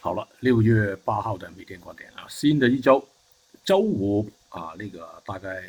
[0.00, 3.04] 好了，六月八号的每天观点啊，新的一周，
[3.64, 5.60] 周五啊，那个大概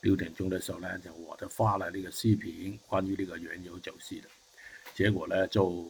[0.00, 4.28] 六点钟的时候呢，就我就发了那个视频，关于那个原油走势的，
[4.92, 5.88] 结果呢就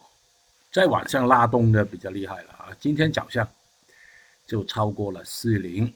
[0.71, 3.49] 在晚上拉动的比较厉害了啊，今天早上
[4.47, 5.91] 就超过了四零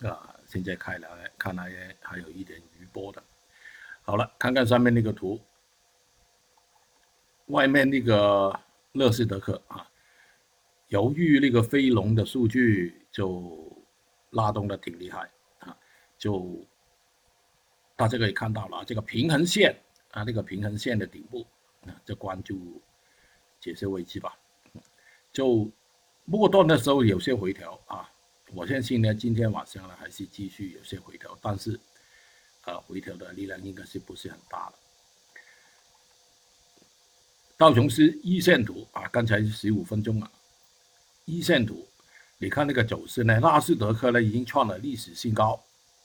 [0.00, 1.08] 啊，现在开来
[1.38, 1.72] 看来
[2.02, 3.22] 还有一点余波的。
[4.02, 5.40] 好了，看看上面那个图，
[7.46, 8.60] 外面那个
[8.92, 9.87] 乐视德克啊。
[10.88, 13.70] 由于那个飞龙的数据就
[14.30, 15.76] 拉动的挺厉害啊，
[16.18, 16.64] 就
[17.94, 19.78] 大家可以看到了这个平衡线
[20.12, 21.46] 啊，那个平衡线的顶部
[21.86, 22.80] 啊，就关注
[23.60, 24.34] 这些位置吧。
[25.30, 25.70] 就
[26.24, 28.10] 末段的时候有些回调啊，
[28.54, 31.78] 我相信呢，今天晚上呢还是继续有些回调，但是
[32.64, 34.76] 呃，回调的力量应该是不是很大的。
[37.58, 40.30] 道琼斯一线图啊，刚才十五分钟了。
[41.28, 41.86] 一线图，
[42.38, 43.38] 你看那个走势呢？
[43.38, 45.62] 纳斯德克呢已经创了历史新高，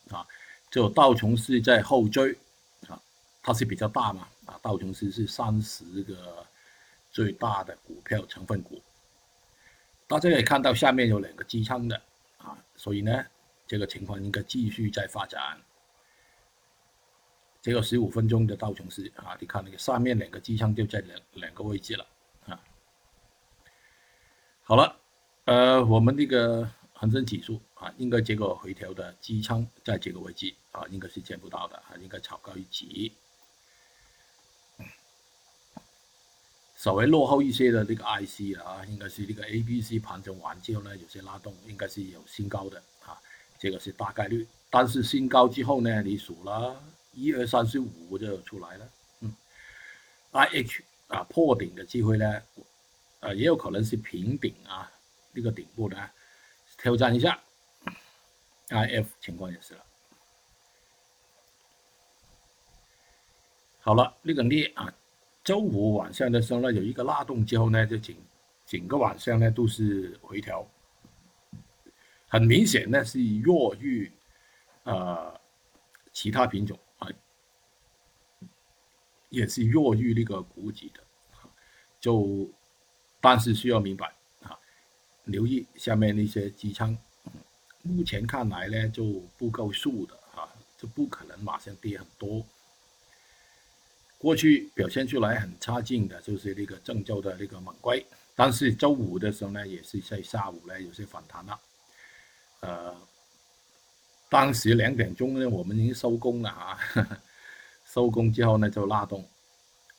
[0.10, 0.28] 啊，
[0.70, 2.38] 就道琼斯在后追，
[2.90, 3.02] 啊，
[3.42, 6.46] 它是比较大嘛，啊，道琼斯是三十个
[7.10, 8.82] 最大的股票成分股，
[10.08, 12.02] 大家也看到下面有两个支撑的，
[12.40, 13.26] 啊，所以呢，
[13.66, 15.58] 这个情况应该继续在发展。
[17.62, 22.06] 这个十五分钟的道琼斯啊，你看那个上面两个支撑就在两两个位置了，
[22.46, 22.60] 啊，
[24.64, 25.00] 好了。
[25.46, 33.12] 呃，我们那个恒生指数啊，应该这个回调的支撑在这个位置啊，应该是见不到的啊，应该炒高一级。
[36.78, 43.20] 稍微落后一些的这个 IC 啊，应该是这个 A、B、C 盘整完之后呢，有些拉动，应该是有新高的啊，
[43.60, 44.48] 这个是大概率。
[44.70, 46.82] 但是新高之后呢，你数了
[47.14, 49.34] 一二三四五就出来了，嗯
[50.32, 52.42] ，IH 啊破顶的机会呢，
[53.20, 54.90] 呃，也有可能是平顶啊。
[55.34, 55.98] 这个顶部呢，
[56.78, 57.40] 挑战一下
[58.70, 59.84] ，I F 情况也是了。
[63.80, 64.94] 好了，那个镍啊，
[65.44, 68.16] 周五晚上的时候呢，有一个拉动之后呢，就整
[68.66, 70.66] 整个晚上呢都是回调，
[72.30, 74.10] 很明显呢是弱于
[74.84, 75.38] 呃
[76.14, 77.10] 其他品种啊，
[79.30, 81.04] 也是弱于那个股指的，
[82.00, 82.48] 就
[83.20, 84.16] 但是需要明白。
[85.26, 86.98] 留意下面那些支撑，
[87.82, 89.04] 目前看来呢就
[89.38, 90.48] 不够数的啊，
[90.78, 92.46] 就不可能马上跌很多。
[94.18, 101.60] 过去表现出来很差劲的就是那个郑州的那个猛龟，但是周五的时候呢，也是在下午呢有些反弹了。
[102.62, 102.96] 呃，
[104.30, 106.80] 当时两点钟呢，我们已经收工了啊，
[107.86, 109.28] 收工之后呢就拉动，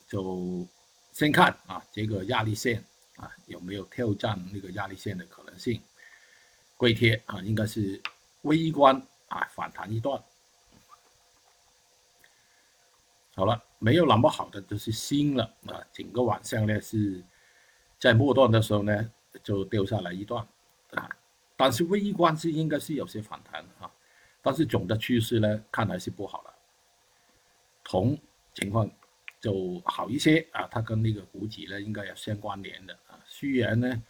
[0.07, 0.67] 就
[1.13, 2.83] 先看啊这个压力线。
[3.15, 5.81] 啊，有没有挑战那个压力线的可能性？
[6.77, 8.01] 硅贴啊，应该是
[8.41, 10.21] 微观啊反弹一段。
[13.33, 17.23] 好了，没有那么好的就是新了啊，整个晚上呢是
[17.99, 19.11] 在末段的时候呢
[19.43, 20.45] 就掉下来一段
[20.91, 21.09] 啊，
[21.57, 23.91] 但是微观是应该是有些反弹啊，
[24.41, 26.53] 但是总的趋势呢看来是不好了。
[27.83, 28.17] 铜
[28.53, 28.89] 情况
[29.45, 33.13] 就好一些啊，它跟那个股指呢应该有相关联的啊。
[33.27, 34.01] 虽然呢，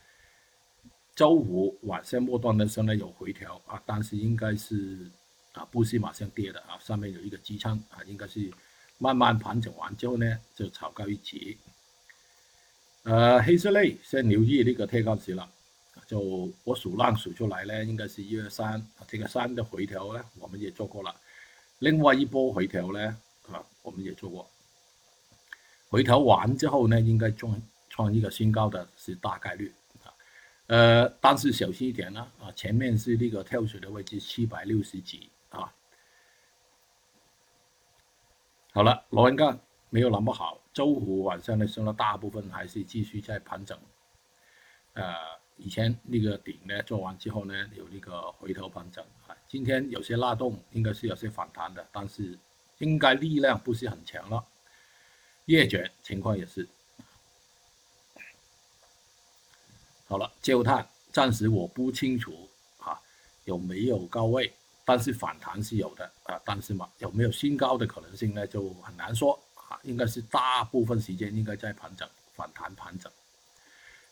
[1.13, 5.11] 周五晚上末端的时候呢有回调啊，但是应该是
[5.51, 8.49] 啊不是马上跌的啊，上面有一个支撑啊，应该是
[8.97, 11.57] 慢慢盘整完之后呢就炒高一级。
[13.03, 15.51] 呃，黑色类先留意那个贴高值了，
[16.07, 21.13] 就我数浪数出来呢，应该是一二三啊，这个三的回调呢我们也做过了，
[21.79, 23.17] 另外一波回调呢
[23.51, 24.49] 啊我们也做过，
[25.95, 27.61] 回调完之后呢应该创。
[27.87, 29.73] 创一个新高的是大概率
[30.03, 30.11] 啊，
[30.67, 35.73] 呃，但是小心一点呢啊，前面是那个跳水的位置七百六十几啊。
[38.73, 39.57] 好了，螺纹钢
[39.89, 43.79] 没有那么好，周五晚上的时候，大部分还是继续在盘整。
[44.95, 45.15] 呃，
[45.55, 52.37] 以前那个顶呢做完之后呢，有那个回头盘整啊，今天有些拉动，应该是有些反弹的，但是
[52.79, 54.45] 应该力量不是很强了。
[55.45, 56.67] 叶卷情况也是。
[60.07, 62.47] 好了，焦炭暂时我不清楚
[62.77, 63.01] 啊，
[63.45, 64.53] 有没有高位，
[64.85, 73.11] 但是反弹是有的啊，但是嘛，有没有新高的可能性呢，就很难说啊，应该是大部分时间应该在盘整、反弹、盘整。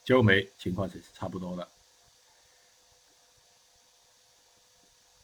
[0.03, 1.67] 焦煤情况是差不多的，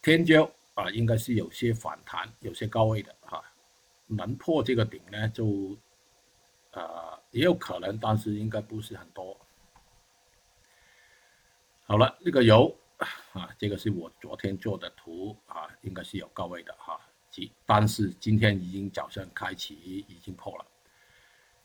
[0.02, 3.42] 天胶啊，应该是有些反弹，有些高位的啊，
[4.06, 5.76] 能破这个顶呢，就
[6.72, 9.38] 呃也有可能，但是应该不是很多。
[11.86, 12.76] 好了，那个油
[13.34, 17.00] 啊，这个是我昨天做的图啊，应该是有高位的哈，
[17.32, 20.66] 即但是今天已经早上开启已经破了，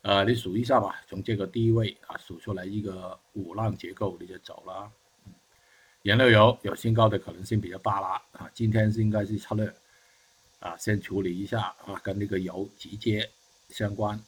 [0.00, 4.90] 呃，你数一下吧，从这个低位啊数出来一个五浪结构你就走了，
[6.02, 9.74] 原料油有新高的可能性比较大了啊，今天是应该是策略
[10.60, 13.30] 啊，先处理一下啊，跟那个油直接
[13.68, 14.18] 相关、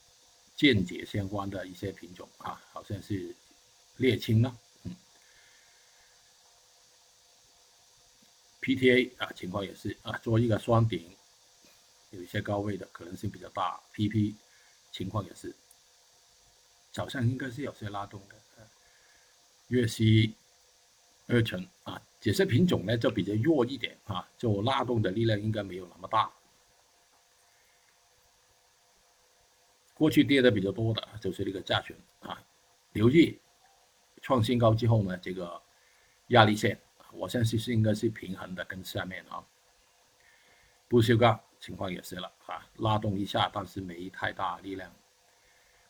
[0.57, 3.35] 间接相关的一些品种啊，好像是
[3.99, 4.57] 沥青了。
[8.63, 11.09] PTA 啊，情况也是啊，做一个双顶，
[12.11, 13.79] 有一些高位的可能性比较大。
[13.95, 14.35] PP
[14.91, 15.55] 情况也是，
[16.91, 18.35] 早上应该是有些拉动的。
[19.69, 20.33] 粤西
[21.27, 26.33] 二醇啊，这些品种呢就比较弱一点啊，就拉动的力量应该没有那么大。
[29.97, 32.39] 过去跌的比较多的就是那个价权啊，
[32.93, 33.39] 留意
[34.21, 35.61] 创新高之后呢，这个
[36.29, 36.79] 压力线。
[37.13, 39.43] 我相信是应该是平衡的，跟下面啊，
[40.87, 44.93] 不锈钢情况也是了啊，拉动一下，但是没太大力量。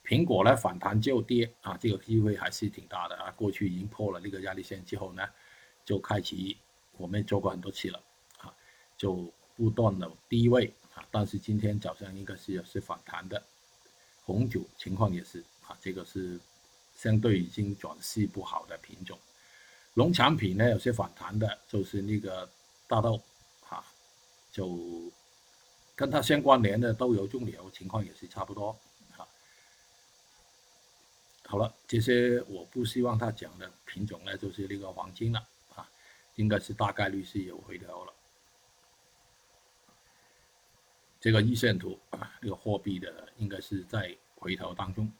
[0.05, 3.33] 苹果呢反弹就跌啊，这个机会还是挺大的啊。
[3.33, 5.29] 过去已经破了那个压力线之后呢，
[5.85, 6.57] 就开启
[6.93, 8.01] 我们做过很多次了
[8.39, 8.55] 啊，
[8.97, 13.43] 就不断的低位啊，但是今天早上应该是有是反弹的。
[14.27, 16.39] 红酒情况也是啊，这个是
[16.97, 19.17] 相对已经转势不好的品种。
[19.95, 22.51] 农产品呢，有些反弹的，就是那个
[22.89, 23.23] 大豆，
[23.63, 23.85] 哈，
[24.51, 25.11] 就
[25.95, 28.77] 跟它相关联的豆油、棕油情况也是差不多，
[29.17, 29.27] 哈。
[31.45, 35.47] 好了，这些我不希望他讲的品种呢，就是那个黄金了，
[35.77, 35.89] 啊，
[36.35, 38.13] 应该是大概率是有回调了。
[41.21, 45.11] 这个日线图啊，这个货币的应该是在回调当中。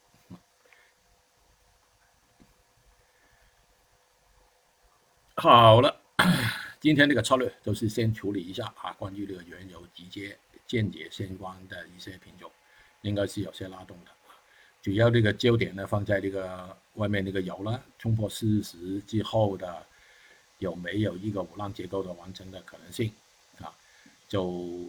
[5.35, 6.01] 好了，
[6.81, 12.51] 今天这个策略就是先处理一下啊，关于这个原油直接间接相关的一些品种，
[13.03, 14.11] 应该是有些拉动的。
[14.81, 19.85] 主要这个焦点呢放在这个外面那个油了，冲破四十之后的
[20.59, 23.13] 有没有一个五浪结构的完成的可能性
[23.59, 23.77] 啊？
[24.29, 24.87] 就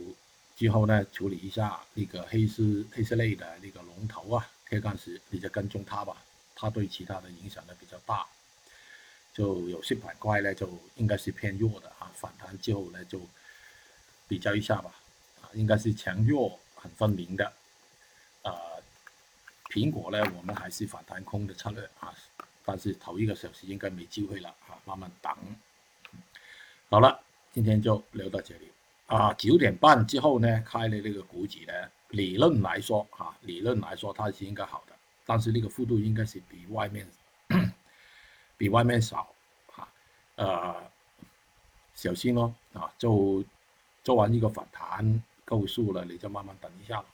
[0.58, 6.18] 之后呢处理一下那个黑丝黑色类的那个龙头啊，铁矿石，你就跟踪它吧，
[6.56, 8.26] 它对其他的影响呢比较大。
[9.32, 13.22] 就有些板块呢，就应该是偏弱的啊，反弹之后呢，就
[14.28, 14.92] 比较一下吧，
[15.44, 17.54] 啊，应该是强弱很分明的，
[18.42, 18.52] 呃，
[19.70, 22.12] 苹果呢，我们还是反弹空的策略啊，
[22.66, 25.32] 但是头一个小时应该没机会了啊，慢慢等。
[26.90, 27.22] 好了，
[27.54, 28.72] 今天就聊到这里
[29.08, 31.74] 啊，九点半之后呢，开了那个股指呢，
[32.12, 34.94] 理论来说啊，理论来说它是应该好的，
[35.26, 37.08] 但是那个幅度应该是比外面。
[38.60, 39.28] 比外面少，
[39.76, 39.88] 啊，
[40.36, 40.76] 呃，
[41.94, 43.44] 小心咯，啊，就
[44.04, 47.06] 做完一个反弹够数了，你就慢慢等一下。